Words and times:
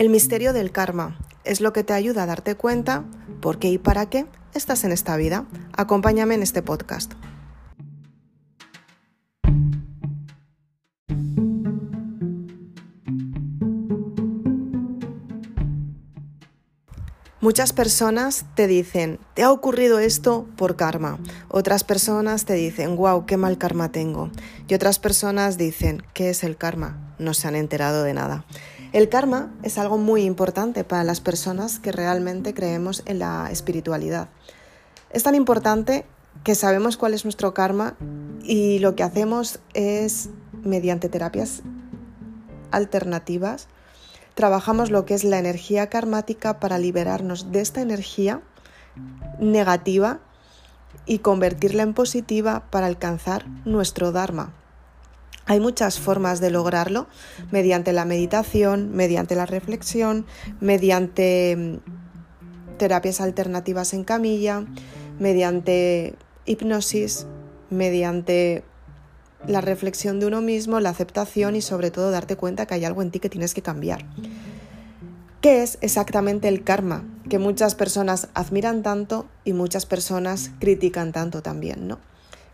El 0.00 0.08
misterio 0.08 0.54
del 0.54 0.72
karma 0.72 1.18
es 1.44 1.60
lo 1.60 1.74
que 1.74 1.84
te 1.84 1.92
ayuda 1.92 2.22
a 2.22 2.26
darte 2.26 2.54
cuenta 2.54 3.04
por 3.42 3.58
qué 3.58 3.68
y 3.68 3.76
para 3.76 4.08
qué 4.08 4.24
estás 4.54 4.84
en 4.84 4.92
esta 4.92 5.14
vida. 5.18 5.44
Acompáñame 5.76 6.34
en 6.34 6.42
este 6.42 6.62
podcast. 6.62 7.12
Muchas 17.42 17.74
personas 17.74 18.46
te 18.54 18.66
dicen, 18.66 19.18
te 19.34 19.42
ha 19.42 19.52
ocurrido 19.52 19.98
esto 19.98 20.46
por 20.56 20.76
karma. 20.76 21.18
Otras 21.48 21.84
personas 21.84 22.46
te 22.46 22.54
dicen, 22.54 22.96
wow, 22.96 23.26
qué 23.26 23.36
mal 23.36 23.58
karma 23.58 23.92
tengo. 23.92 24.30
Y 24.66 24.72
otras 24.72 24.98
personas 24.98 25.58
dicen, 25.58 26.02
¿qué 26.14 26.30
es 26.30 26.42
el 26.42 26.56
karma? 26.56 27.14
No 27.18 27.34
se 27.34 27.48
han 27.48 27.54
enterado 27.54 28.02
de 28.02 28.14
nada. 28.14 28.46
El 28.92 29.08
karma 29.08 29.52
es 29.62 29.78
algo 29.78 29.98
muy 29.98 30.22
importante 30.22 30.82
para 30.82 31.04
las 31.04 31.20
personas 31.20 31.78
que 31.78 31.92
realmente 31.92 32.54
creemos 32.54 33.02
en 33.06 33.20
la 33.20 33.48
espiritualidad. 33.50 34.28
Es 35.10 35.22
tan 35.22 35.36
importante 35.36 36.04
que 36.42 36.56
sabemos 36.56 36.96
cuál 36.96 37.14
es 37.14 37.24
nuestro 37.24 37.54
karma 37.54 37.96
y 38.42 38.80
lo 38.80 38.96
que 38.96 39.04
hacemos 39.04 39.60
es, 39.74 40.30
mediante 40.64 41.08
terapias 41.08 41.62
alternativas, 42.72 43.68
trabajamos 44.34 44.90
lo 44.90 45.04
que 45.04 45.14
es 45.14 45.22
la 45.22 45.38
energía 45.38 45.88
karmática 45.88 46.58
para 46.58 46.78
liberarnos 46.78 47.52
de 47.52 47.60
esta 47.60 47.82
energía 47.82 48.42
negativa 49.38 50.18
y 51.06 51.20
convertirla 51.20 51.84
en 51.84 51.94
positiva 51.94 52.64
para 52.70 52.86
alcanzar 52.86 53.46
nuestro 53.64 54.10
Dharma, 54.10 54.52
hay 55.50 55.58
muchas 55.58 55.98
formas 55.98 56.38
de 56.38 56.48
lograrlo, 56.50 57.08
mediante 57.50 57.92
la 57.92 58.04
meditación, 58.04 58.92
mediante 58.92 59.34
la 59.34 59.46
reflexión, 59.46 60.24
mediante 60.60 61.56
mm, 61.58 62.76
terapias 62.78 63.20
alternativas 63.20 63.92
en 63.92 64.04
camilla, 64.04 64.64
mediante 65.18 66.14
hipnosis, 66.46 67.26
mediante 67.68 68.62
la 69.44 69.60
reflexión 69.60 70.20
de 70.20 70.26
uno 70.26 70.40
mismo, 70.40 70.78
la 70.78 70.90
aceptación 70.90 71.56
y 71.56 71.62
sobre 71.62 71.90
todo 71.90 72.12
darte 72.12 72.36
cuenta 72.36 72.66
que 72.66 72.74
hay 72.74 72.84
algo 72.84 73.02
en 73.02 73.10
ti 73.10 73.18
que 73.18 73.28
tienes 73.28 73.52
que 73.52 73.62
cambiar. 73.62 74.06
¿Qué 75.40 75.64
es 75.64 75.78
exactamente 75.80 76.46
el 76.46 76.62
karma? 76.62 77.02
Que 77.28 77.40
muchas 77.40 77.74
personas 77.74 78.28
admiran 78.34 78.84
tanto 78.84 79.26
y 79.44 79.52
muchas 79.52 79.84
personas 79.84 80.52
critican 80.60 81.10
tanto 81.10 81.42
también, 81.42 81.88
¿no? 81.88 81.98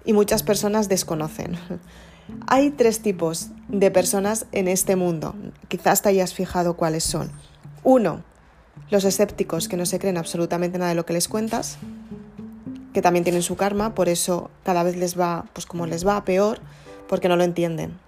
Y 0.07 0.15
muchas 0.15 0.43
personas 0.43 0.89
desconocen. 0.89 1.59
Hay 2.47 2.71
tres 2.71 3.01
tipos 3.01 3.49
de 3.69 3.91
personas 3.91 4.47
en 4.53 4.69
este 4.69 4.97
mundo. 4.97 5.35
Quizás 5.69 6.03
te 6.03 6.09
hayas 6.09 6.35
fijado 6.35 6.77
cuáles 6.77 7.05
son. 7.05 7.31
Uno, 7.83 8.23
los 8.91 9.05
escépticos 9.05 9.69
que 9.69 9.77
no 9.77 9.87
se 9.87 9.99
creen 9.99 10.17
absolutamente 10.17 10.79
nada 10.79 10.91
de 10.91 10.95
lo 10.97 11.07
que 11.07 11.13
les 11.13 11.29
cuentas, 11.29 11.79
que 12.93 13.03
también 13.03 13.25
tienen 13.25 13.43
su 13.43 13.57
karma, 13.57 13.95
por 13.95 14.09
eso 14.09 14.51
cada 14.65 14.83
vez 14.83 14.97
les 14.97 15.19
va, 15.19 15.47
pues 15.53 15.67
como 15.67 15.87
les 15.87 16.07
va 16.07 16.25
peor, 16.25 16.61
porque 17.09 17.29
no 17.29 17.37
lo 17.37 17.45
entienden. 17.45 17.99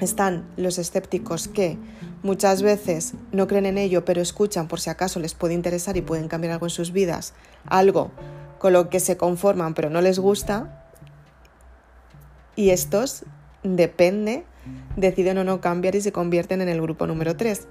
Están 0.00 0.46
los 0.56 0.78
escépticos 0.78 1.48
que 1.48 1.76
muchas 2.22 2.62
veces 2.62 3.14
no 3.32 3.46
creen 3.46 3.66
en 3.66 3.78
ello, 3.78 4.04
pero 4.04 4.22
escuchan 4.22 4.68
por 4.68 4.80
si 4.80 4.90
acaso 4.90 5.20
les 5.20 5.34
puede 5.34 5.54
interesar 5.54 5.96
y 5.96 6.02
pueden 6.02 6.28
cambiar 6.28 6.54
algo 6.54 6.66
en 6.66 6.70
sus 6.70 6.92
vidas, 6.92 7.34
algo 7.66 8.10
con 8.58 8.72
lo 8.72 8.90
que 8.90 9.00
se 9.00 9.16
conforman 9.16 9.74
pero 9.74 9.90
no 9.90 10.00
les 10.02 10.18
gusta, 10.18 10.79
y 12.60 12.68
estos, 12.68 13.24
depende, 13.62 14.44
deciden 14.94 15.38
o 15.38 15.44
no 15.44 15.62
cambiar 15.62 15.94
y 15.94 16.02
se 16.02 16.12
convierten 16.12 16.60
en 16.60 16.68
el 16.68 16.82
grupo 16.82 17.06
número 17.06 17.34
3, 17.34 17.66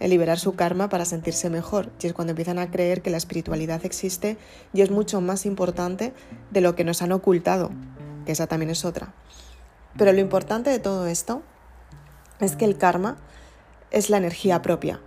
el 0.00 0.10
liberar 0.10 0.38
su 0.38 0.54
karma 0.54 0.90
para 0.90 1.06
sentirse 1.06 1.48
mejor. 1.48 1.90
Y 2.02 2.08
es 2.08 2.12
cuando 2.12 2.32
empiezan 2.32 2.58
a 2.58 2.70
creer 2.70 3.00
que 3.00 3.08
la 3.08 3.16
espiritualidad 3.16 3.86
existe 3.86 4.36
y 4.74 4.82
es 4.82 4.90
mucho 4.90 5.22
más 5.22 5.46
importante 5.46 6.12
de 6.50 6.60
lo 6.60 6.74
que 6.74 6.84
nos 6.84 7.00
han 7.00 7.12
ocultado, 7.12 7.70
que 8.26 8.32
esa 8.32 8.46
también 8.46 8.68
es 8.68 8.84
otra. 8.84 9.14
Pero 9.96 10.12
lo 10.12 10.20
importante 10.20 10.68
de 10.68 10.78
todo 10.78 11.06
esto 11.06 11.40
es 12.38 12.54
que 12.54 12.66
el 12.66 12.76
karma 12.76 13.16
es 13.90 14.10
la 14.10 14.18
energía 14.18 14.60
propia. 14.60 15.00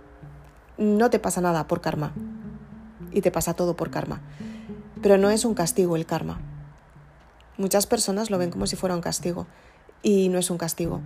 No 0.78 1.10
te 1.10 1.20
pasa 1.20 1.40
nada 1.40 1.68
por 1.68 1.80
karma 1.80 2.12
y 3.12 3.20
te 3.20 3.30
pasa 3.30 3.54
todo 3.54 3.76
por 3.76 3.92
karma. 3.92 4.20
Pero 5.00 5.16
no 5.16 5.30
es 5.30 5.44
un 5.44 5.54
castigo 5.54 5.94
el 5.94 6.06
karma. 6.06 6.40
Muchas 7.58 7.86
personas 7.86 8.30
lo 8.30 8.38
ven 8.38 8.50
como 8.50 8.66
si 8.66 8.76
fuera 8.76 8.94
un 8.94 9.00
castigo 9.00 9.46
y 10.02 10.28
no 10.28 10.38
es 10.38 10.50
un 10.50 10.58
castigo. 10.58 11.00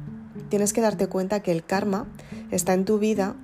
Tienes 0.51 0.73
que 0.73 0.83
darte 0.83 1.07
cuenta 1.09 1.41
que 1.41 1.51
el 1.51 1.65
karma 1.65 2.07
está 2.51 2.75
en 2.75 2.85
tu 2.85 2.99
vida 2.99 3.35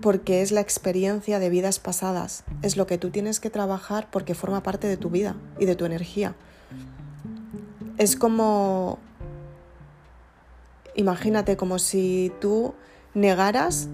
porque 0.00 0.42
es 0.42 0.50
la 0.50 0.60
experiencia 0.60 1.38
de 1.38 1.50
vidas 1.50 1.78
pasadas, 1.78 2.44
es 2.62 2.76
lo 2.76 2.86
que 2.86 2.98
tú 2.98 3.10
tienes 3.10 3.40
que 3.40 3.50
trabajar 3.50 4.08
porque 4.10 4.34
forma 4.34 4.62
parte 4.62 4.86
de 4.86 4.96
tu 4.96 5.10
vida 5.10 5.36
y 5.58 5.66
de 5.66 5.76
tu 5.76 5.84
energía. 5.84 6.34
Es 7.98 8.16
como, 8.16 8.98
imagínate 10.94 11.56
como 11.56 11.78
si 11.78 12.32
tú 12.40 12.74
negaras 13.12 13.88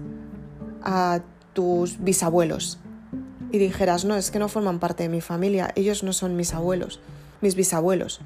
a 0.81 1.21
tus 1.53 2.01
bisabuelos 2.01 2.77
y 3.51 3.57
dijeras, 3.57 4.05
no, 4.05 4.15
es 4.15 4.31
que 4.31 4.39
no 4.39 4.47
forman 4.47 4.79
parte 4.79 5.03
de 5.03 5.09
mi 5.09 5.21
familia, 5.21 5.71
ellos 5.75 6.03
no 6.03 6.13
son 6.13 6.35
mis 6.35 6.53
abuelos, 6.53 6.99
mis 7.41 7.55
bisabuelos. 7.55 8.21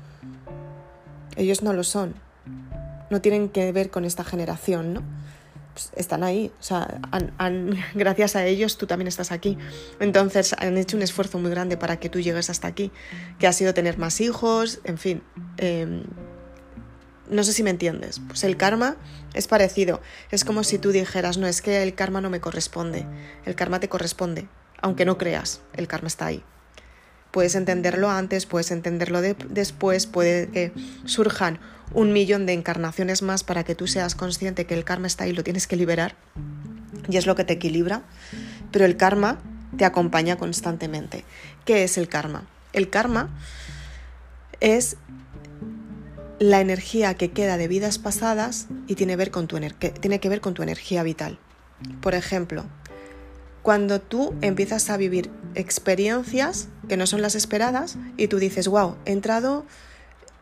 Ellos 1.36 1.64
no 1.64 1.74
lo 1.74 1.84
son. 1.84 2.16
No 3.10 3.22
tienen 3.22 3.50
que 3.50 3.72
ver 3.72 3.90
con 3.90 4.06
esta 4.06 4.24
generación, 4.24 4.94
¿no? 4.94 5.04
Pues 5.74 5.92
están 5.96 6.24
ahí. 6.24 6.52
O 6.60 6.64
sea, 6.64 7.00
gracias 7.94 8.36
a 8.36 8.46
ellos 8.46 8.78
tú 8.78 8.88
también 8.88 9.08
estás 9.08 9.32
aquí. 9.32 9.58
Entonces 10.00 10.54
han 10.58 10.78
hecho 10.78 10.98
un 10.98 11.04
esfuerzo 11.04 11.40
muy 11.40 11.50
grande 11.50 11.78
para 11.78 11.98
que 12.00 12.10
tú 12.10 12.20
llegues 12.20 12.50
hasta 12.50 12.68
aquí, 12.68 12.92
que 13.40 13.48
ha 13.48 13.54
sido 13.54 13.74
tener 13.74 13.98
más 13.98 14.22
hijos, 14.22 14.80
en 14.84 14.98
fin. 14.98 15.24
Em, 15.58 16.04
no 17.30 17.44
sé 17.44 17.54
si 17.54 17.64
me 17.64 17.70
entiendes. 17.70 18.22
Pues 18.28 18.44
el 18.44 18.58
karma 18.58 18.98
es 19.34 19.48
parecido. 19.48 20.02
Es 20.32 20.44
como 20.44 20.64
si 20.64 20.80
tú 20.80 20.92
dijeras, 20.92 21.38
no, 21.38 21.48
es 21.48 21.62
que 21.62 21.84
el 21.84 21.96
karma 21.96 22.22
no 22.22 22.30
me 22.30 22.42
corresponde. 22.42 23.06
El 23.46 23.56
karma 23.56 23.80
te 23.80 23.90
corresponde. 23.90 24.48
Aunque 24.82 25.06
no 25.06 25.18
creas, 25.18 25.62
el 25.74 25.88
karma 25.88 26.08
está 26.08 26.28
ahí. 26.28 26.44
Puedes 27.32 27.56
entenderlo 27.56 28.10
antes, 28.10 28.46
puedes 28.46 28.72
entenderlo 28.72 29.22
después, 29.22 30.08
puede 30.08 30.48
que 30.50 30.72
surjan 31.06 31.60
un 31.94 32.14
millón 32.14 32.46
de 32.46 32.54
encarnaciones 32.54 33.22
más 33.22 33.44
para 33.44 33.64
que 33.64 33.76
tú 33.76 33.88
seas 33.88 34.16
consciente 34.16 34.66
que 34.66 34.74
el 34.74 34.84
karma 34.84 35.08
está 35.08 35.26
ahí, 35.26 35.34
lo 35.34 35.44
tienes 35.44 35.68
que 35.68 35.76
liberar 35.76 36.16
y 37.08 37.18
es 37.18 37.26
lo 37.26 37.36
que 37.36 37.44
te 37.44 37.54
equilibra, 37.54 38.04
pero 38.72 38.86
el 38.86 38.98
karma 38.98 39.40
te 39.78 39.86
acompaña 39.86 40.38
constantemente. 40.38 41.24
¿Qué 41.66 41.84
es 41.84 41.98
el 41.98 42.08
karma? 42.08 42.48
El 42.74 42.90
karma 42.90 43.30
es 44.60 44.98
la 46.40 46.62
energía 46.62 47.14
que 47.16 47.32
queda 47.32 47.58
de 47.58 47.68
vidas 47.68 48.00
pasadas 48.00 48.68
y 48.88 48.96
tiene 48.96 49.14
que 49.14 49.18
ver 50.30 50.42
con 50.42 50.54
tu 50.54 50.64
energía 50.64 51.04
vital. 51.04 51.38
Por 52.02 52.16
ejemplo, 52.16 52.66
cuando 53.62 54.00
tú 54.00 54.34
empiezas 54.42 54.90
a 54.90 54.98
vivir 54.98 55.30
experiencias 55.56 56.68
que 56.88 56.98
no 56.98 57.08
son 57.08 57.22
las 57.22 57.36
esperadas 57.36 57.98
y 58.18 58.28
tú 58.28 58.40
dices, 58.40 58.68
wow, 58.68 58.96
he 59.06 59.12
entrado 59.12 59.66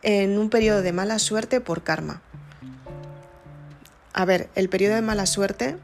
en 0.02 0.38
un 0.38 0.50
periodo 0.50 0.82
de 0.82 0.92
mala 0.92 1.18
suerte 1.18 1.60
por 1.60 1.82
karma. 1.82 2.22
A 4.12 4.24
ver, 4.24 4.48
el 4.54 4.68
periodo 4.68 4.94
de 4.94 5.02
mala 5.02 5.26
suerte 5.26 5.76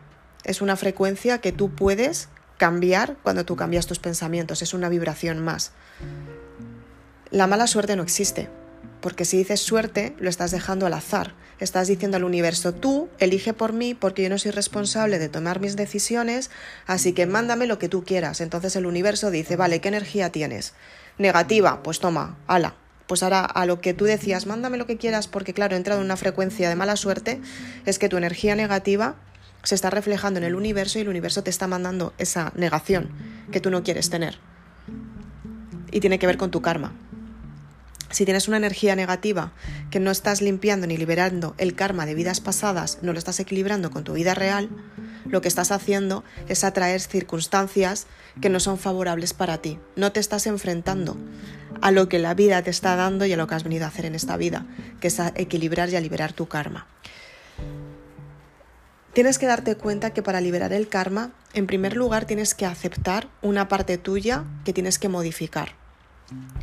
es 0.44 0.60
una 0.60 0.76
frecuencia 0.76 1.38
que 1.38 1.52
tú 1.52 1.70
puedes 1.70 2.28
cambiar 2.56 3.16
cuando 3.22 3.44
tú 3.44 3.56
cambias 3.56 3.86
tus 3.86 3.98
pensamientos, 3.98 4.62
es 4.62 4.74
una 4.74 4.88
vibración 4.88 5.40
más. 5.40 5.72
La 7.30 7.46
mala 7.46 7.66
suerte 7.66 7.96
no 7.96 8.02
existe, 8.02 8.48
porque 9.04 9.26
si 9.26 9.36
dices 9.36 9.60
suerte, 9.60 10.14
lo 10.18 10.30
estás 10.30 10.50
dejando 10.50 10.86
al 10.86 10.94
azar. 10.94 11.34
Estás 11.60 11.88
diciendo 11.88 12.16
al 12.16 12.24
universo, 12.24 12.72
tú 12.72 13.10
elige 13.18 13.52
por 13.52 13.74
mí 13.74 13.92
porque 13.92 14.22
yo 14.22 14.30
no 14.30 14.38
soy 14.38 14.50
responsable 14.50 15.18
de 15.18 15.28
tomar 15.28 15.60
mis 15.60 15.76
decisiones, 15.76 16.50
así 16.86 17.12
que 17.12 17.26
mándame 17.26 17.66
lo 17.66 17.78
que 17.78 17.90
tú 17.90 18.02
quieras. 18.02 18.40
Entonces 18.40 18.76
el 18.76 18.86
universo 18.86 19.30
dice, 19.30 19.56
vale, 19.56 19.82
¿qué 19.82 19.88
energía 19.88 20.32
tienes? 20.32 20.72
Negativa, 21.18 21.82
pues 21.82 22.00
toma, 22.00 22.38
ala. 22.46 22.76
Pues 23.06 23.22
ahora 23.22 23.44
a 23.44 23.66
lo 23.66 23.82
que 23.82 23.92
tú 23.92 24.06
decías, 24.06 24.46
mándame 24.46 24.78
lo 24.78 24.86
que 24.86 24.96
quieras 24.96 25.28
porque 25.28 25.52
claro, 25.52 25.74
he 25.74 25.76
entrado 25.76 26.00
en 26.00 26.06
una 26.06 26.16
frecuencia 26.16 26.70
de 26.70 26.74
mala 26.74 26.96
suerte, 26.96 27.42
es 27.84 27.98
que 27.98 28.08
tu 28.08 28.16
energía 28.16 28.56
negativa 28.56 29.16
se 29.64 29.74
está 29.74 29.90
reflejando 29.90 30.38
en 30.38 30.44
el 30.44 30.54
universo 30.54 30.98
y 30.98 31.02
el 31.02 31.10
universo 31.10 31.42
te 31.42 31.50
está 31.50 31.66
mandando 31.66 32.14
esa 32.16 32.54
negación 32.56 33.10
que 33.52 33.60
tú 33.60 33.68
no 33.68 33.82
quieres 33.82 34.08
tener. 34.08 34.38
Y 35.92 36.00
tiene 36.00 36.18
que 36.18 36.26
ver 36.26 36.38
con 36.38 36.50
tu 36.50 36.62
karma. 36.62 36.94
Si 38.14 38.24
tienes 38.24 38.46
una 38.46 38.58
energía 38.58 38.94
negativa 38.94 39.50
que 39.90 39.98
no 39.98 40.12
estás 40.12 40.40
limpiando 40.40 40.86
ni 40.86 40.96
liberando 40.96 41.56
el 41.58 41.74
karma 41.74 42.06
de 42.06 42.14
vidas 42.14 42.38
pasadas, 42.38 43.00
no 43.02 43.12
lo 43.12 43.18
estás 43.18 43.40
equilibrando 43.40 43.90
con 43.90 44.04
tu 44.04 44.12
vida 44.12 44.34
real, 44.34 44.70
lo 45.24 45.40
que 45.40 45.48
estás 45.48 45.72
haciendo 45.72 46.22
es 46.46 46.62
atraer 46.62 47.00
circunstancias 47.00 48.06
que 48.40 48.50
no 48.50 48.60
son 48.60 48.78
favorables 48.78 49.34
para 49.34 49.58
ti. 49.58 49.80
No 49.96 50.12
te 50.12 50.20
estás 50.20 50.46
enfrentando 50.46 51.16
a 51.80 51.90
lo 51.90 52.08
que 52.08 52.20
la 52.20 52.34
vida 52.34 52.62
te 52.62 52.70
está 52.70 52.94
dando 52.94 53.26
y 53.26 53.32
a 53.32 53.36
lo 53.36 53.48
que 53.48 53.56
has 53.56 53.64
venido 53.64 53.84
a 53.84 53.88
hacer 53.88 54.06
en 54.06 54.14
esta 54.14 54.36
vida, 54.36 54.64
que 55.00 55.08
es 55.08 55.18
a 55.18 55.32
equilibrar 55.34 55.88
y 55.88 55.96
a 55.96 56.00
liberar 56.00 56.32
tu 56.32 56.46
karma. 56.46 56.86
Tienes 59.12 59.40
que 59.40 59.46
darte 59.46 59.74
cuenta 59.74 60.10
que 60.10 60.22
para 60.22 60.40
liberar 60.40 60.72
el 60.72 60.86
karma 60.86 61.32
en 61.52 61.66
primer 61.66 61.96
lugar 61.96 62.26
tienes 62.26 62.54
que 62.54 62.64
aceptar 62.64 63.28
una 63.42 63.66
parte 63.66 63.98
tuya 63.98 64.44
que 64.64 64.72
tienes 64.72 65.00
que 65.00 65.08
modificar. 65.08 65.74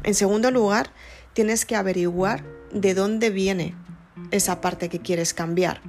En 0.03 0.15
segundo 0.15 0.49
lugar, 0.49 0.91
tienes 1.33 1.65
que 1.65 1.75
averiguar 1.75 2.43
de 2.73 2.93
dónde 2.93 3.29
viene 3.29 3.75
esa 4.31 4.61
parte 4.61 4.89
que 4.89 4.99
quieres 4.99 5.33
cambiar. 5.33 5.81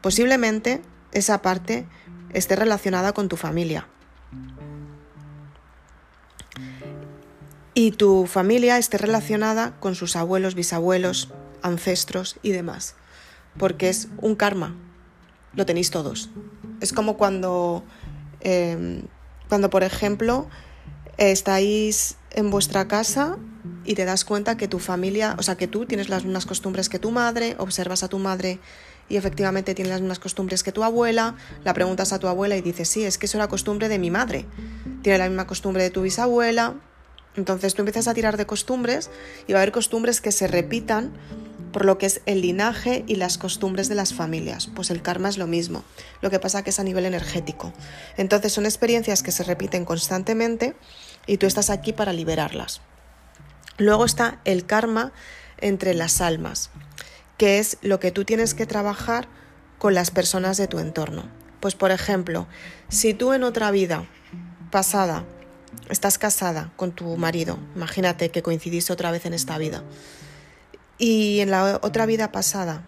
Posiblemente 0.00 0.82
esa 1.12 1.42
parte 1.42 1.86
esté 2.32 2.56
relacionada 2.56 3.12
con 3.12 3.28
tu 3.28 3.36
familia. 3.36 3.88
Y 7.72 7.92
tu 7.92 8.26
familia 8.26 8.78
esté 8.78 8.98
relacionada 8.98 9.74
con 9.80 9.94
sus 9.94 10.14
abuelos, 10.14 10.54
bisabuelos, 10.54 11.32
ancestros 11.62 12.36
y 12.42 12.52
demás. 12.52 12.94
Porque 13.58 13.88
es 13.88 14.08
un 14.18 14.36
karma. 14.36 14.76
Lo 15.54 15.66
tenéis 15.66 15.90
todos. 15.90 16.30
Es 16.80 16.92
como 16.92 17.16
cuando, 17.16 17.84
em, 18.40 19.02
cuando 19.48 19.70
por 19.70 19.82
ejemplo, 19.82 20.48
estáis 21.16 22.16
en 22.30 22.50
vuestra 22.50 22.86
casa 22.86 23.38
y 23.84 23.94
te 23.94 24.04
das 24.04 24.24
cuenta 24.24 24.56
que 24.56 24.68
tu 24.68 24.78
familia, 24.78 25.36
o 25.38 25.42
sea, 25.42 25.56
que 25.56 25.66
tú 25.68 25.86
tienes 25.86 26.08
las 26.08 26.24
mismas 26.24 26.46
costumbres 26.46 26.88
que 26.88 26.98
tu 26.98 27.10
madre, 27.10 27.56
observas 27.58 28.02
a 28.02 28.08
tu 28.08 28.18
madre 28.18 28.58
y 29.08 29.16
efectivamente 29.16 29.74
tiene 29.74 29.90
las 29.90 30.00
mismas 30.00 30.18
costumbres 30.18 30.62
que 30.62 30.72
tu 30.72 30.82
abuela, 30.82 31.36
la 31.64 31.74
preguntas 31.74 32.12
a 32.12 32.18
tu 32.18 32.26
abuela 32.26 32.56
y 32.56 32.62
dices, 32.62 32.88
sí, 32.88 33.04
es 33.04 33.18
que 33.18 33.26
eso 33.26 33.38
era 33.38 33.48
costumbre 33.48 33.88
de 33.88 33.98
mi 33.98 34.10
madre, 34.10 34.46
tiene 35.02 35.18
la 35.18 35.28
misma 35.28 35.46
costumbre 35.46 35.82
de 35.82 35.90
tu 35.90 36.02
bisabuela, 36.02 36.74
entonces 37.36 37.74
tú 37.74 37.82
empiezas 37.82 38.08
a 38.08 38.14
tirar 38.14 38.36
de 38.36 38.46
costumbres 38.46 39.10
y 39.46 39.52
va 39.52 39.58
a 39.58 39.62
haber 39.62 39.72
costumbres 39.72 40.20
que 40.20 40.32
se 40.32 40.46
repitan 40.46 41.12
por 41.72 41.84
lo 41.84 41.98
que 41.98 42.06
es 42.06 42.20
el 42.26 42.40
linaje 42.40 43.04
y 43.08 43.16
las 43.16 43.36
costumbres 43.36 43.88
de 43.88 43.96
las 43.96 44.14
familias. 44.14 44.68
Pues 44.76 44.90
el 44.90 45.02
karma 45.02 45.28
es 45.28 45.38
lo 45.38 45.48
mismo, 45.48 45.82
lo 46.22 46.30
que 46.30 46.38
pasa 46.38 46.62
que 46.62 46.70
es 46.70 46.78
a 46.78 46.84
nivel 46.84 47.04
energético. 47.04 47.72
Entonces 48.16 48.52
son 48.52 48.64
experiencias 48.64 49.24
que 49.24 49.32
se 49.32 49.42
repiten 49.42 49.84
constantemente 49.84 50.76
y 51.26 51.38
tú 51.38 51.46
estás 51.46 51.70
aquí 51.70 51.92
para 51.92 52.12
liberarlas. 52.12 52.80
Luego 53.78 54.04
está 54.04 54.40
el 54.44 54.66
karma 54.66 55.12
entre 55.58 55.94
las 55.94 56.20
almas, 56.20 56.70
que 57.38 57.58
es 57.58 57.78
lo 57.82 58.00
que 58.00 58.12
tú 58.12 58.24
tienes 58.24 58.54
que 58.54 58.66
trabajar 58.66 59.28
con 59.78 59.94
las 59.94 60.10
personas 60.10 60.56
de 60.56 60.68
tu 60.68 60.78
entorno. 60.78 61.24
Pues 61.60 61.74
por 61.74 61.90
ejemplo, 61.90 62.46
si 62.88 63.14
tú 63.14 63.32
en 63.32 63.42
otra 63.42 63.70
vida 63.70 64.06
pasada 64.70 65.24
estás 65.88 66.18
casada 66.18 66.72
con 66.76 66.92
tu 66.92 67.16
marido, 67.16 67.58
imagínate 67.74 68.30
que 68.30 68.42
coincidís 68.42 68.90
otra 68.90 69.10
vez 69.10 69.26
en 69.26 69.34
esta 69.34 69.58
vida, 69.58 69.82
y 70.98 71.40
en 71.40 71.50
la 71.50 71.80
otra 71.82 72.06
vida 72.06 72.30
pasada 72.30 72.86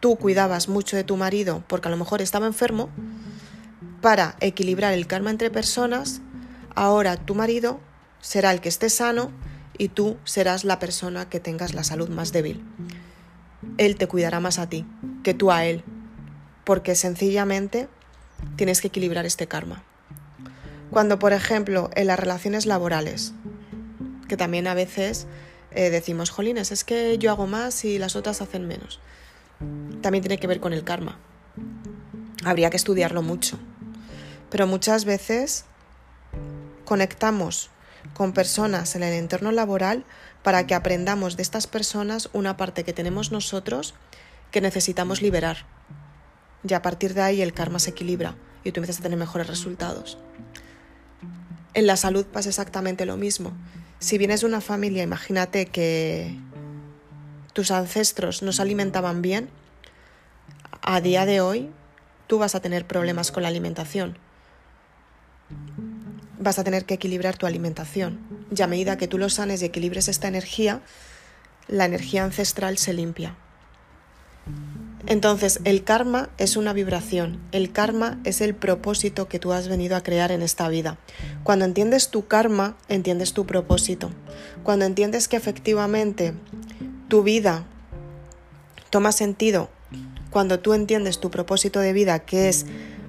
tú 0.00 0.16
cuidabas 0.16 0.68
mucho 0.68 0.96
de 0.96 1.04
tu 1.04 1.16
marido 1.16 1.62
porque 1.66 1.88
a 1.88 1.90
lo 1.90 1.96
mejor 1.96 2.22
estaba 2.22 2.46
enfermo, 2.46 2.88
para 4.00 4.36
equilibrar 4.40 4.92
el 4.92 5.06
karma 5.06 5.30
entre 5.30 5.50
personas, 5.50 6.20
ahora 6.74 7.16
tu 7.16 7.34
marido 7.34 7.80
será 8.20 8.52
el 8.52 8.60
que 8.60 8.68
esté 8.68 8.90
sano 8.90 9.32
y 9.78 9.88
tú 9.88 10.16
serás 10.24 10.64
la 10.64 10.78
persona 10.78 11.28
que 11.28 11.40
tengas 11.40 11.72
la 11.72 11.84
salud 11.84 12.08
más 12.08 12.32
débil. 12.32 12.62
Él 13.78 13.96
te 13.96 14.08
cuidará 14.08 14.40
más 14.40 14.58
a 14.58 14.68
ti 14.68 14.84
que 15.22 15.34
tú 15.34 15.50
a 15.50 15.64
él, 15.64 15.84
porque 16.64 16.94
sencillamente 16.94 17.88
tienes 18.56 18.80
que 18.80 18.88
equilibrar 18.88 19.24
este 19.24 19.46
karma. 19.46 19.82
Cuando, 20.90 21.18
por 21.18 21.32
ejemplo, 21.32 21.90
en 21.94 22.08
las 22.08 22.18
relaciones 22.18 22.66
laborales, 22.66 23.32
que 24.28 24.36
también 24.36 24.66
a 24.66 24.74
veces 24.74 25.26
eh, 25.70 25.90
decimos, 25.90 26.30
jolines, 26.30 26.72
es 26.72 26.84
que 26.84 27.18
yo 27.18 27.30
hago 27.30 27.46
más 27.46 27.84
y 27.84 27.98
las 27.98 28.16
otras 28.16 28.40
hacen 28.42 28.66
menos. 28.66 29.00
También 30.02 30.22
tiene 30.22 30.38
que 30.38 30.46
ver 30.46 30.60
con 30.60 30.72
el 30.72 30.84
karma. 30.84 31.18
Habría 32.44 32.70
que 32.70 32.76
estudiarlo 32.76 33.22
mucho. 33.22 33.58
Pero 34.50 34.66
muchas 34.66 35.04
veces 35.04 35.64
conectamos 36.84 37.70
con 38.14 38.32
personas 38.32 38.94
en 38.96 39.02
el 39.02 39.12
entorno 39.12 39.52
laboral 39.52 40.04
para 40.42 40.66
que 40.66 40.74
aprendamos 40.74 41.36
de 41.36 41.42
estas 41.42 41.66
personas 41.66 42.30
una 42.32 42.56
parte 42.56 42.84
que 42.84 42.92
tenemos 42.92 43.32
nosotros 43.32 43.94
que 44.50 44.60
necesitamos 44.60 45.22
liberar. 45.22 45.66
Y 46.68 46.74
a 46.74 46.82
partir 46.82 47.14
de 47.14 47.22
ahí 47.22 47.42
el 47.42 47.52
karma 47.52 47.78
se 47.78 47.90
equilibra 47.90 48.34
y 48.64 48.72
tú 48.72 48.80
empiezas 48.80 49.00
a 49.00 49.02
tener 49.02 49.18
mejores 49.18 49.46
resultados. 49.46 50.18
En 51.74 51.86
la 51.86 51.96
salud 51.96 52.26
pasa 52.26 52.48
exactamente 52.48 53.06
lo 53.06 53.16
mismo. 53.16 53.52
Si 54.00 54.18
vienes 54.18 54.40
de 54.40 54.46
una 54.46 54.60
familia, 54.60 55.02
imagínate 55.02 55.66
que 55.66 56.36
tus 57.52 57.70
ancestros 57.70 58.42
no 58.42 58.52
se 58.52 58.62
alimentaban 58.62 59.22
bien, 59.22 59.50
a 60.82 61.00
día 61.00 61.26
de 61.26 61.40
hoy 61.40 61.70
tú 62.26 62.38
vas 62.38 62.54
a 62.54 62.60
tener 62.60 62.86
problemas 62.86 63.32
con 63.32 63.42
la 63.42 63.48
alimentación. 63.48 64.16
Vas 66.40 66.58
a 66.58 66.64
tener 66.64 66.84
que 66.84 66.94
equilibrar 66.94 67.36
tu 67.36 67.46
alimentación. 67.46 68.18
Y 68.54 68.62
a 68.62 68.66
medida 68.66 68.96
que 68.96 69.08
tú 69.08 69.18
lo 69.18 69.28
sanes 69.28 69.62
y 69.62 69.66
equilibres 69.66 70.08
esta 70.08 70.28
energía, 70.28 70.80
la 71.66 71.84
energía 71.84 72.24
ancestral 72.24 72.78
se 72.78 72.92
limpia. 72.92 73.36
Entonces, 75.06 75.60
el 75.64 75.84
karma 75.84 76.28
es 76.36 76.56
una 76.56 76.72
vibración, 76.72 77.40
el 77.52 77.72
karma 77.72 78.18
es 78.24 78.40
el 78.40 78.54
propósito 78.54 79.26
que 79.28 79.38
tú 79.38 79.52
has 79.52 79.68
venido 79.68 79.96
a 79.96 80.02
crear 80.02 80.32
en 80.32 80.42
esta 80.42 80.68
vida. 80.68 80.98
Cuando 81.44 81.64
entiendes 81.64 82.10
tu 82.10 82.26
karma, 82.26 82.76
entiendes 82.88 83.32
tu 83.32 83.46
propósito. 83.46 84.10
Cuando 84.64 84.84
entiendes 84.84 85.28
que 85.28 85.36
efectivamente 85.36 86.34
tu 87.08 87.22
vida 87.22 87.64
toma 88.90 89.12
sentido, 89.12 89.70
cuando 90.30 90.60
tú 90.60 90.74
entiendes 90.74 91.20
tu 91.20 91.30
propósito 91.30 91.80
de 91.80 91.92
vida, 91.92 92.18
que 92.18 92.48
es 92.48 92.66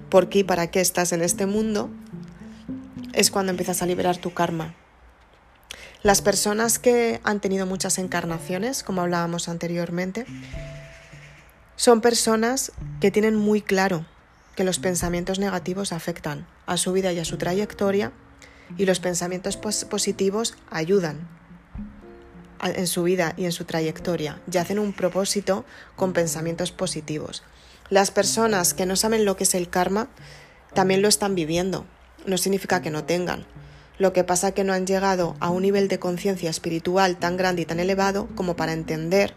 por 0.09 0.29
qué 0.29 0.39
y 0.39 0.43
para 0.43 0.67
qué 0.67 0.79
estás 0.79 1.11
en 1.11 1.21
este 1.21 1.47
mundo, 1.47 1.89
es 3.13 3.31
cuando 3.31 3.51
empiezas 3.51 3.81
a 3.81 3.85
liberar 3.85 4.17
tu 4.17 4.33
karma. 4.33 4.75
Las 6.01 6.21
personas 6.21 6.79
que 6.79 7.19
han 7.23 7.41
tenido 7.41 7.65
muchas 7.65 7.97
encarnaciones, 7.97 8.83
como 8.83 9.01
hablábamos 9.01 9.49
anteriormente, 9.49 10.25
son 11.75 12.01
personas 12.01 12.71
que 13.01 13.11
tienen 13.11 13.35
muy 13.35 13.61
claro 13.61 14.05
que 14.55 14.63
los 14.63 14.79
pensamientos 14.79 15.39
negativos 15.39 15.93
afectan 15.93 16.47
a 16.65 16.77
su 16.77 16.91
vida 16.91 17.13
y 17.13 17.19
a 17.19 17.25
su 17.25 17.37
trayectoria 17.37 18.11
y 18.77 18.85
los 18.85 18.99
pensamientos 18.99 19.57
positivos 19.57 20.55
ayudan 20.69 21.27
en 22.61 22.87
su 22.87 23.03
vida 23.03 23.33
y 23.37 23.45
en 23.45 23.51
su 23.51 23.65
trayectoria 23.65 24.41
y 24.51 24.57
hacen 24.57 24.79
un 24.79 24.93
propósito 24.93 25.65
con 25.95 26.13
pensamientos 26.13 26.71
positivos. 26.71 27.43
Las 27.89 28.11
personas 28.11 28.73
que 28.73 28.85
no 28.85 28.95
saben 28.95 29.25
lo 29.25 29.35
que 29.35 29.43
es 29.43 29.55
el 29.55 29.69
karma 29.69 30.07
también 30.73 31.01
lo 31.01 31.07
están 31.07 31.35
viviendo. 31.35 31.85
No 32.25 32.37
significa 32.37 32.81
que 32.81 32.91
no 32.91 33.03
tengan. 33.03 33.45
Lo 33.97 34.13
que 34.13 34.23
pasa 34.23 34.49
es 34.49 34.53
que 34.53 34.63
no 34.63 34.73
han 34.73 34.87
llegado 34.87 35.35
a 35.39 35.49
un 35.49 35.61
nivel 35.61 35.89
de 35.89 35.99
conciencia 35.99 36.49
espiritual 36.49 37.17
tan 37.17 37.35
grande 37.35 37.63
y 37.63 37.65
tan 37.65 37.79
elevado 37.79 38.29
como 38.35 38.55
para 38.55 38.73
entender 38.73 39.33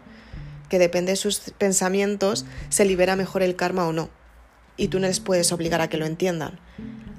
que 0.69 0.79
depende 0.79 1.11
de 1.11 1.17
sus 1.17 1.39
pensamientos, 1.57 2.45
se 2.69 2.85
libera 2.85 3.15
mejor 3.15 3.43
el 3.43 3.55
karma 3.55 3.87
o 3.87 3.93
no. 3.93 4.09
Y 4.77 4.87
tú 4.87 4.99
no 4.99 5.07
les 5.07 5.19
puedes 5.19 5.51
obligar 5.51 5.81
a 5.81 5.89
que 5.89 5.97
lo 5.97 6.05
entiendan. 6.05 6.59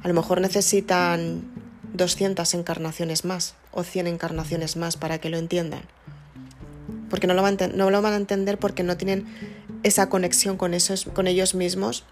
A 0.02 0.08
lo 0.08 0.14
mejor 0.14 0.40
necesitan 0.40 1.52
200 1.92 2.52
encarnaciones 2.54 3.24
más 3.24 3.54
o 3.70 3.84
100 3.84 4.06
encarnaciones 4.06 4.76
más 4.76 4.96
para 4.96 5.18
que 5.18 5.28
lo 5.28 5.38
entiendan. 5.38 5.82
Porque 7.10 7.26
no 7.26 7.34
lo 7.34 7.42
van, 7.42 7.58
no 7.74 7.90
lo 7.90 8.02
van 8.02 8.14
a 8.14 8.16
entender 8.16 8.58
porque 8.58 8.82
no 8.82 8.96
tienen 8.96 9.26
esa 9.82 10.08
conexión 10.08 10.56
con, 10.56 10.74
esos, 10.74 11.04
con 11.04 11.26
ellos 11.26 11.54
mismos 11.54 12.04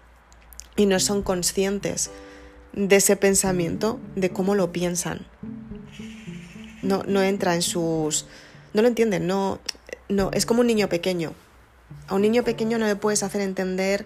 y 0.75 0.85
no 0.85 0.99
son 0.99 1.23
conscientes 1.23 2.11
de 2.73 2.95
ese 2.95 3.15
pensamiento, 3.15 3.99
de 4.15 4.31
cómo 4.31 4.55
lo 4.55 4.71
piensan. 4.71 5.25
No, 6.81 7.03
no 7.07 7.21
entra 7.21 7.55
en 7.55 7.61
sus... 7.61 8.25
No 8.73 8.81
lo 8.81 8.87
entienden, 8.87 9.27
no, 9.27 9.59
no, 10.09 10.31
es 10.33 10.45
como 10.45 10.61
un 10.61 10.67
niño 10.67 10.89
pequeño. 10.89 11.33
A 12.07 12.15
un 12.15 12.21
niño 12.21 12.43
pequeño 12.43 12.77
no 12.77 12.87
le 12.87 12.95
puedes 12.95 13.23
hacer 13.23 13.41
entender 13.41 14.05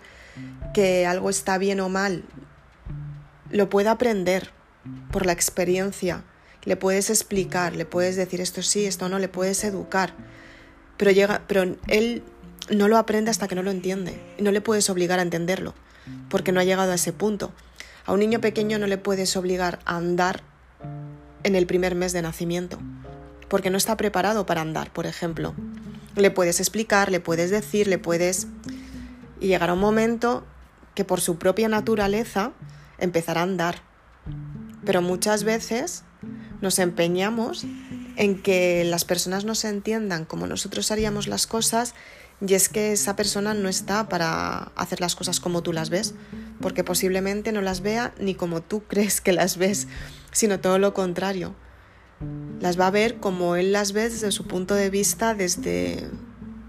que 0.74 1.06
algo 1.06 1.30
está 1.30 1.58
bien 1.58 1.80
o 1.80 1.90
mal. 1.90 2.24
Lo 3.50 3.70
puede 3.70 3.90
aprender 3.90 4.52
por 5.12 5.26
la 5.26 5.32
experiencia. 5.32 6.24
Le 6.66 6.76
puedes 6.76 7.10
explicar, 7.10 7.76
le 7.76 7.86
puedes 7.86 8.18
decir 8.18 8.42
esto 8.42 8.62
sí, 8.62 8.86
esto 8.86 9.08
no, 9.08 9.20
le 9.20 9.30
puedes 9.30 9.64
educar. 9.64 10.14
Pero, 10.98 11.12
llega, 11.12 11.44
pero 11.48 11.78
él 11.88 12.24
no 12.70 12.90
lo 12.90 12.98
aprende 12.98 13.32
hasta 13.32 13.48
que 13.48 13.56
no 13.56 13.64
lo 13.64 13.72
entiende. 13.72 14.20
No 14.40 14.52
le 14.52 14.60
puedes 14.60 14.90
obligar 14.90 15.20
a 15.20 15.22
entenderlo, 15.22 15.74
porque 16.30 16.52
no 16.52 16.60
ha 16.60 16.66
llegado 16.66 16.92
a 16.92 16.96
ese 16.96 17.14
punto. 17.14 17.54
A 18.08 18.14
un 18.14 18.22
niño 18.22 18.40
pequeño 18.40 18.80
no 18.80 18.88
le 18.88 18.98
puedes 18.98 19.36
obligar 19.36 19.80
a 19.84 19.98
andar 19.98 20.42
en 21.44 21.56
el 21.58 21.68
primer 21.68 21.94
mes 21.94 22.14
de 22.14 22.22
nacimiento, 22.22 22.80
porque 23.50 23.70
no 23.70 23.78
está 23.78 23.98
preparado 23.98 24.46
para 24.46 24.62
andar, 24.62 24.94
por 24.94 25.06
ejemplo. 25.06 25.54
Le 26.16 26.32
puedes 26.32 26.62
explicar, 26.62 27.12
le 27.12 27.20
puedes 27.20 27.52
decir, 27.52 27.88
le 27.88 27.98
puedes... 27.98 28.48
Y 29.42 29.48
llegará 29.48 29.74
un 29.74 29.82
momento 29.82 30.46
que 30.96 31.04
por 31.04 31.20
su 31.20 31.38
propia 31.38 31.68
naturaleza 31.68 32.54
empezará 32.98 33.42
a 33.42 33.44
andar. 33.44 33.82
Pero 34.86 35.02
muchas 35.02 35.44
veces 35.44 36.06
nos 36.62 36.80
empeñamos 36.80 37.66
en 38.16 38.42
que 38.42 38.86
las 38.86 39.04
personas 39.04 39.44
nos 39.44 39.66
entiendan 39.66 40.24
como 40.24 40.48
nosotros 40.48 40.92
haríamos 40.92 41.28
las 41.28 41.46
cosas 41.46 41.94
y 42.40 42.54
es 42.54 42.70
que 42.70 42.92
esa 42.92 43.16
persona 43.16 43.54
no 43.54 43.68
está 43.68 44.10
para 44.10 44.72
hacer 44.76 45.02
las 45.02 45.16
cosas 45.16 45.40
como 45.40 45.62
tú 45.62 45.74
las 45.74 45.90
ves, 45.90 46.14
porque 46.62 46.84
posiblemente 46.84 47.52
no 47.52 47.62
las 47.62 47.82
vea 47.82 48.14
ni 48.20 48.36
como 48.36 48.62
tú 48.62 48.84
crees 48.84 49.22
que 49.22 49.34
las 49.34 49.58
ves, 49.58 49.88
sino 50.32 50.60
todo 50.60 50.80
lo 50.80 50.94
contrario. 50.94 51.56
Las 52.60 52.80
va 52.80 52.88
a 52.88 52.92
ver 52.92 53.18
como 53.18 53.56
él 53.56 53.72
las 53.72 53.92
ve 53.92 54.10
desde 54.10 54.32
su 54.32 54.48
punto 54.48 54.74
de 54.74 54.90
vista, 54.90 55.36
desde 55.36 56.10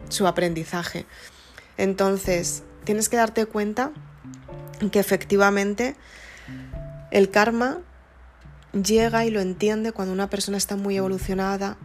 su 0.08 0.26
aprendizaje. 0.26 1.06
Entonces, 1.76 2.64
tienes 2.84 3.08
que 3.08 3.16
darte 3.16 3.46
cuenta 3.46 3.92
que 4.92 4.98
efectivamente 4.98 5.96
el 7.10 7.30
karma 7.30 7.78
llega 8.72 9.24
y 9.24 9.30
lo 9.30 9.40
entiende 9.40 9.92
cuando 9.92 10.12
una 10.12 10.28
persona 10.28 10.58
está 10.58 10.76
muy 10.76 10.96
evolucionada 10.96 11.78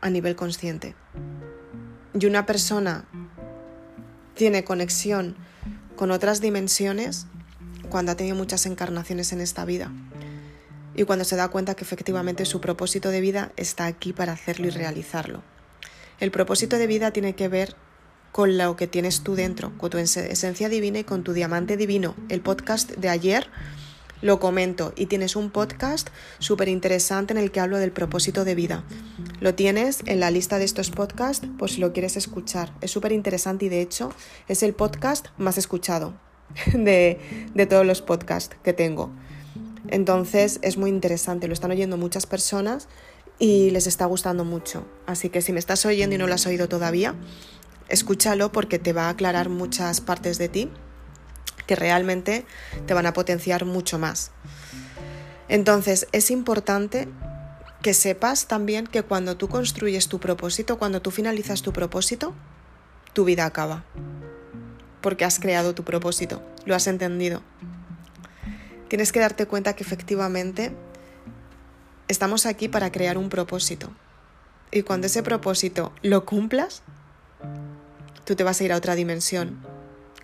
a 0.00 0.10
nivel 0.10 0.36
consciente. 0.36 0.94
Y 2.18 2.26
una 2.26 2.46
persona 2.46 3.04
tiene 4.34 4.64
conexión 4.64 5.36
con 5.96 6.10
otras 6.10 6.40
dimensiones 6.40 7.26
cuando 7.86 8.12
ha 8.12 8.16
tenido 8.16 8.36
muchas 8.36 8.66
encarnaciones 8.66 9.32
en 9.32 9.40
esta 9.40 9.64
vida 9.64 9.90
y 10.96 11.04
cuando 11.04 11.24
se 11.24 11.36
da 11.36 11.48
cuenta 11.48 11.74
que 11.74 11.84
efectivamente 11.84 12.44
su 12.46 12.60
propósito 12.60 13.10
de 13.10 13.20
vida 13.20 13.52
está 13.56 13.86
aquí 13.86 14.12
para 14.12 14.32
hacerlo 14.32 14.66
y 14.66 14.70
realizarlo. 14.70 15.42
El 16.18 16.30
propósito 16.30 16.78
de 16.78 16.86
vida 16.86 17.10
tiene 17.10 17.34
que 17.34 17.48
ver 17.48 17.76
con 18.32 18.56
lo 18.56 18.76
que 18.76 18.86
tienes 18.86 19.22
tú 19.22 19.34
dentro, 19.34 19.76
con 19.78 19.90
tu 19.90 19.98
esencia 19.98 20.68
divina 20.68 21.00
y 21.00 21.04
con 21.04 21.22
tu 21.22 21.34
diamante 21.34 21.76
divino. 21.76 22.14
El 22.30 22.40
podcast 22.40 22.90
de 22.92 23.10
ayer 23.10 23.46
lo 24.22 24.40
comento 24.40 24.94
y 24.96 25.06
tienes 25.06 25.36
un 25.36 25.50
podcast 25.50 26.08
súper 26.38 26.68
interesante 26.68 27.34
en 27.34 27.38
el 27.38 27.50
que 27.50 27.60
hablo 27.60 27.76
del 27.76 27.92
propósito 27.92 28.44
de 28.44 28.54
vida. 28.54 28.82
Lo 29.40 29.54
tienes 29.54 30.00
en 30.06 30.20
la 30.20 30.30
lista 30.30 30.58
de 30.58 30.64
estos 30.64 30.90
podcasts 30.90 31.46
por 31.58 31.70
si 31.70 31.80
lo 31.80 31.92
quieres 31.92 32.16
escuchar. 32.16 32.72
Es 32.80 32.90
súper 32.90 33.12
interesante 33.12 33.66
y 33.66 33.68
de 33.68 33.82
hecho 33.82 34.12
es 34.48 34.62
el 34.62 34.74
podcast 34.74 35.28
más 35.36 35.58
escuchado 35.58 36.14
de, 36.72 37.20
de 37.54 37.66
todos 37.66 37.86
los 37.86 38.02
podcasts 38.02 38.56
que 38.62 38.72
tengo. 38.72 39.10
Entonces 39.88 40.58
es 40.62 40.76
muy 40.76 40.90
interesante, 40.90 41.46
lo 41.46 41.54
están 41.54 41.70
oyendo 41.70 41.96
muchas 41.96 42.26
personas 42.26 42.88
y 43.38 43.70
les 43.70 43.86
está 43.86 44.06
gustando 44.06 44.44
mucho. 44.44 44.84
Así 45.06 45.28
que 45.28 45.42
si 45.42 45.52
me 45.52 45.58
estás 45.58 45.84
oyendo 45.86 46.14
y 46.14 46.18
no 46.18 46.26
lo 46.26 46.34
has 46.34 46.46
oído 46.46 46.68
todavía, 46.68 47.14
escúchalo 47.88 48.52
porque 48.52 48.78
te 48.78 48.92
va 48.92 49.06
a 49.06 49.10
aclarar 49.10 49.48
muchas 49.48 50.00
partes 50.00 50.38
de 50.38 50.48
ti 50.48 50.70
que 51.66 51.76
realmente 51.76 52.46
te 52.86 52.94
van 52.94 53.06
a 53.06 53.12
potenciar 53.12 53.64
mucho 53.64 53.98
más. 53.98 54.30
Entonces 55.48 56.08
es 56.12 56.30
importante 56.30 57.08
que 57.82 57.94
sepas 57.94 58.46
también 58.46 58.86
que 58.86 59.02
cuando 59.02 59.36
tú 59.36 59.48
construyes 59.48 60.08
tu 60.08 60.18
propósito, 60.18 60.78
cuando 60.78 61.02
tú 61.02 61.10
finalizas 61.10 61.62
tu 61.62 61.72
propósito, 61.72 62.34
tu 63.12 63.24
vida 63.24 63.46
acaba. 63.46 63.84
Porque 65.06 65.24
has 65.24 65.38
creado 65.38 65.72
tu 65.72 65.84
propósito, 65.84 66.42
lo 66.64 66.74
has 66.74 66.88
entendido. 66.88 67.40
Tienes 68.88 69.12
que 69.12 69.20
darte 69.20 69.46
cuenta 69.46 69.74
que 69.74 69.84
efectivamente 69.84 70.74
estamos 72.08 72.44
aquí 72.44 72.66
para 72.66 72.90
crear 72.90 73.16
un 73.16 73.28
propósito. 73.28 73.92
Y 74.72 74.82
cuando 74.82 75.06
ese 75.06 75.22
propósito 75.22 75.92
lo 76.02 76.26
cumplas, 76.26 76.82
tú 78.24 78.34
te 78.34 78.42
vas 78.42 78.60
a 78.60 78.64
ir 78.64 78.72
a 78.72 78.76
otra 78.76 78.96
dimensión 78.96 79.64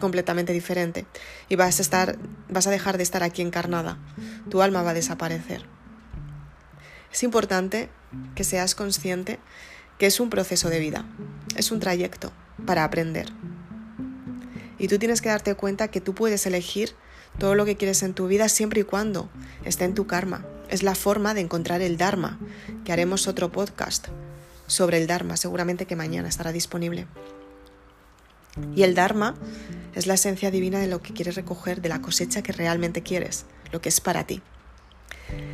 completamente 0.00 0.52
diferente 0.52 1.06
y 1.48 1.54
vas 1.54 1.78
a 1.78 1.82
estar 1.82 2.18
vas 2.48 2.66
a 2.66 2.72
dejar 2.72 2.96
de 2.96 3.04
estar 3.04 3.22
aquí 3.22 3.40
encarnada. 3.40 3.98
Tu 4.50 4.62
alma 4.62 4.82
va 4.82 4.90
a 4.90 4.94
desaparecer. 4.94 5.64
Es 7.12 7.22
importante 7.22 7.88
que 8.34 8.42
seas 8.42 8.74
consciente 8.74 9.38
que 10.00 10.06
es 10.06 10.18
un 10.18 10.28
proceso 10.28 10.70
de 10.70 10.80
vida, 10.80 11.04
es 11.54 11.70
un 11.70 11.78
trayecto 11.78 12.32
para 12.66 12.82
aprender. 12.82 13.28
Y 14.82 14.88
tú 14.88 14.98
tienes 14.98 15.22
que 15.22 15.28
darte 15.28 15.54
cuenta 15.54 15.86
que 15.86 16.00
tú 16.00 16.12
puedes 16.12 16.44
elegir 16.44 16.96
todo 17.38 17.54
lo 17.54 17.64
que 17.64 17.76
quieres 17.76 18.02
en 18.02 18.14
tu 18.14 18.26
vida 18.26 18.48
siempre 18.48 18.80
y 18.80 18.84
cuando 18.84 19.30
esté 19.64 19.84
en 19.84 19.94
tu 19.94 20.08
karma. 20.08 20.44
Es 20.68 20.82
la 20.82 20.96
forma 20.96 21.34
de 21.34 21.40
encontrar 21.40 21.80
el 21.82 21.96
Dharma, 21.96 22.40
que 22.84 22.92
haremos 22.92 23.28
otro 23.28 23.52
podcast 23.52 24.08
sobre 24.66 24.98
el 24.98 25.06
Dharma, 25.06 25.36
seguramente 25.36 25.86
que 25.86 25.94
mañana 25.94 26.28
estará 26.28 26.50
disponible. 26.50 27.06
Y 28.74 28.82
el 28.82 28.96
Dharma 28.96 29.36
es 29.94 30.08
la 30.08 30.14
esencia 30.14 30.50
divina 30.50 30.80
de 30.80 30.88
lo 30.88 31.00
que 31.00 31.14
quieres 31.14 31.36
recoger, 31.36 31.80
de 31.80 31.88
la 31.88 32.02
cosecha 32.02 32.42
que 32.42 32.50
realmente 32.50 33.04
quieres, 33.04 33.46
lo 33.70 33.80
que 33.80 33.88
es 33.88 34.00
para 34.00 34.26
ti. 34.26 34.42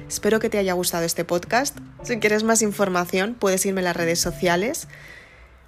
Espero 0.08 0.40
que 0.40 0.48
te 0.48 0.56
haya 0.56 0.72
gustado 0.72 1.04
este 1.04 1.26
podcast. 1.26 1.76
Si 2.02 2.18
quieres 2.18 2.44
más 2.44 2.62
información, 2.62 3.36
puedes 3.38 3.66
irme 3.66 3.82
a 3.82 3.84
las 3.84 3.96
redes 3.96 4.20
sociales. 4.20 4.88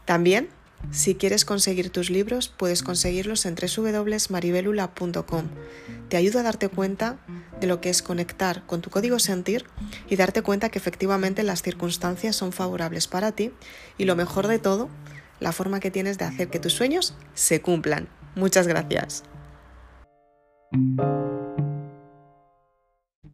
También, 0.06 0.48
si 0.90 1.14
quieres 1.14 1.44
conseguir 1.44 1.90
tus 1.90 2.10
libros, 2.10 2.48
puedes 2.48 2.82
conseguirlos 2.82 3.46
en 3.46 3.54
www.maribelula.com. 3.54 5.44
Te 6.08 6.16
ayudo 6.16 6.40
a 6.40 6.42
darte 6.42 6.68
cuenta 6.68 7.18
de 7.60 7.66
lo 7.66 7.80
que 7.80 7.90
es 7.90 8.02
conectar 8.02 8.66
con 8.66 8.80
tu 8.80 8.90
código 8.90 9.18
sentir 9.18 9.66
y 10.08 10.16
darte 10.16 10.42
cuenta 10.42 10.70
que 10.70 10.78
efectivamente 10.78 11.42
las 11.44 11.62
circunstancias 11.62 12.34
son 12.34 12.52
favorables 12.52 13.06
para 13.06 13.32
ti 13.32 13.52
y 13.98 14.04
lo 14.04 14.16
mejor 14.16 14.48
de 14.48 14.58
todo 14.58 14.88
la 15.38 15.52
forma 15.52 15.80
que 15.80 15.90
tienes 15.90 16.18
de 16.18 16.24
hacer 16.24 16.48
que 16.48 16.58
tus 16.58 16.72
sueños 16.72 17.14
se 17.34 17.60
cumplan. 17.62 18.08
Muchas 18.34 18.66
gracias. 18.66 19.22